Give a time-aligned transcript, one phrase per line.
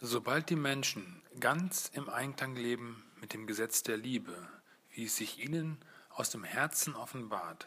[0.00, 4.48] Sobald die Menschen ganz im Einklang leben mit dem Gesetz der Liebe,
[4.92, 5.76] wie es sich ihnen
[6.10, 7.66] aus dem Herzen offenbart,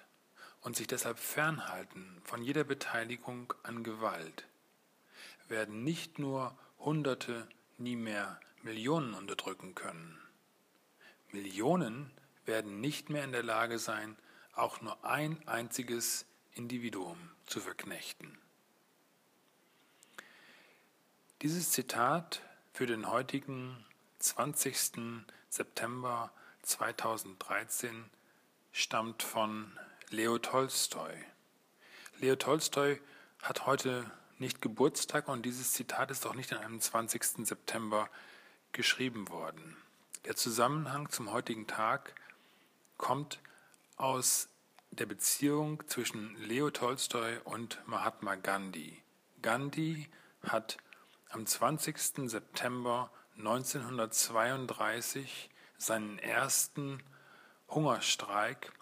[0.61, 4.47] und sich deshalb fernhalten von jeder Beteiligung an Gewalt,
[5.49, 10.17] werden nicht nur Hunderte, nie mehr Millionen unterdrücken können.
[11.31, 12.11] Millionen
[12.45, 14.15] werden nicht mehr in der Lage sein,
[14.53, 18.37] auch nur ein einziges Individuum zu verknechten.
[21.41, 23.83] Dieses Zitat für den heutigen
[24.19, 25.23] 20.
[25.49, 26.31] September
[26.61, 28.11] 2013
[28.71, 29.71] stammt von
[30.11, 31.11] Leo Tolstoi.
[32.19, 33.01] Leo Tolstoi
[33.41, 34.05] hat heute
[34.37, 37.47] nicht Geburtstag und dieses Zitat ist auch nicht an einem 20.
[37.47, 38.07] September
[38.71, 39.77] geschrieben worden.
[40.25, 42.13] Der Zusammenhang zum heutigen Tag
[42.97, 43.39] kommt
[43.97, 44.47] aus
[44.91, 49.01] der Beziehung zwischen Leo Tolstoi und Mahatma Gandhi.
[49.41, 50.07] Gandhi
[50.43, 50.77] hat
[51.31, 52.29] am 20.
[52.29, 57.01] September 1932 seinen ersten
[57.69, 58.73] Hungerstreik,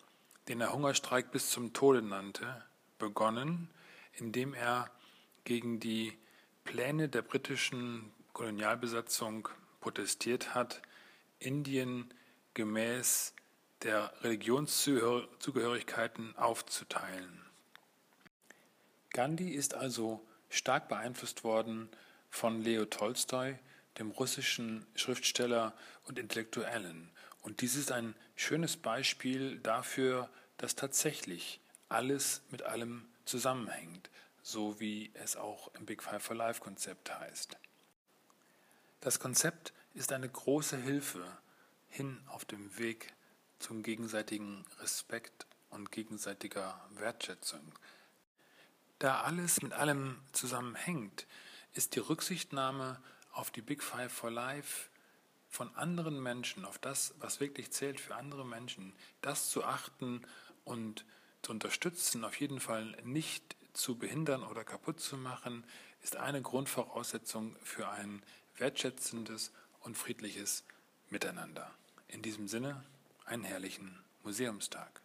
[0.48, 2.66] den er Hungerstreik bis zum Tode nannte,
[2.98, 3.70] begonnen,
[4.14, 4.90] indem er
[5.44, 6.18] gegen die
[6.64, 9.48] Pläne der britischen Kolonialbesatzung
[9.80, 10.82] protestiert hat,
[11.38, 12.12] Indien
[12.56, 13.36] gemäß
[13.84, 17.46] der Religionszugehörigkeiten aufzuteilen.
[19.12, 21.92] Gandhi ist also stark beeinflusst worden
[22.30, 23.58] von Leo Tolstoi,
[23.98, 25.74] dem russischen Schriftsteller
[26.06, 27.12] und Intellektuellen.
[27.42, 34.10] Und dies ist ein schönes Beispiel dafür, dass tatsächlich alles mit allem zusammenhängt,
[34.42, 37.58] so wie es auch im Big Five for Life Konzept heißt.
[39.02, 41.26] Das Konzept ist eine große Hilfe
[41.90, 43.14] hin auf dem Weg
[43.60, 47.74] zum gegenseitigen Respekt und gegenseitiger Wertschätzung.
[49.00, 51.26] Da alles mit allem zusammenhängt,
[51.74, 54.90] ist die Rücksichtnahme auf die Big Five for Life
[55.50, 60.26] von anderen Menschen, auf das, was wirklich zählt für andere Menschen, das zu achten
[60.64, 61.06] und
[61.42, 65.64] zu unterstützen, auf jeden Fall nicht zu behindern oder kaputt zu machen,
[66.02, 68.22] ist eine Grundvoraussetzung für ein
[68.58, 70.64] wertschätzendes und friedliches
[71.10, 71.72] Miteinander.
[72.08, 72.84] In diesem Sinne
[73.26, 75.02] einen herrlichen Museumstag.